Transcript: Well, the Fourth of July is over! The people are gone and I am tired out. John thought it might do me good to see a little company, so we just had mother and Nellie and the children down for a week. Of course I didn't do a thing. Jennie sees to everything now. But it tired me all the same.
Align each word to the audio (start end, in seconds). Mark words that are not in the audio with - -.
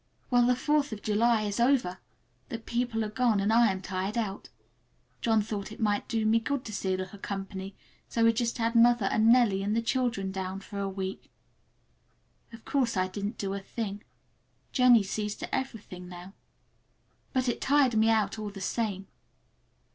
Well, 0.31 0.47
the 0.47 0.55
Fourth 0.55 0.91
of 0.91 1.03
July 1.03 1.43
is 1.43 1.59
over! 1.59 1.99
The 2.49 2.57
people 2.57 3.05
are 3.05 3.09
gone 3.11 3.39
and 3.39 3.53
I 3.53 3.71
am 3.71 3.83
tired 3.83 4.17
out. 4.17 4.49
John 5.21 5.43
thought 5.43 5.71
it 5.71 5.79
might 5.79 6.07
do 6.07 6.25
me 6.25 6.39
good 6.39 6.65
to 6.65 6.73
see 6.73 6.95
a 6.95 6.97
little 6.97 7.19
company, 7.19 7.75
so 8.09 8.23
we 8.23 8.33
just 8.33 8.57
had 8.57 8.73
mother 8.73 9.05
and 9.05 9.31
Nellie 9.31 9.61
and 9.61 9.75
the 9.75 9.81
children 9.83 10.31
down 10.31 10.59
for 10.59 10.79
a 10.79 10.89
week. 10.89 11.29
Of 12.51 12.65
course 12.65 12.97
I 12.97 13.09
didn't 13.09 13.37
do 13.37 13.53
a 13.53 13.59
thing. 13.59 14.01
Jennie 14.71 15.03
sees 15.03 15.35
to 15.35 15.55
everything 15.55 16.09
now. 16.09 16.33
But 17.31 17.47
it 17.47 17.61
tired 17.61 17.95
me 17.95 18.09
all 18.11 18.27
the 18.49 18.59
same. 18.59 19.05